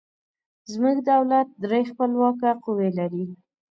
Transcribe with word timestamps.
زموږ 0.71 0.97
دولت 1.11 1.47
درې 1.63 1.81
خپلواکه 1.91 2.49
قوې 2.63 2.89
لري. 2.99 3.25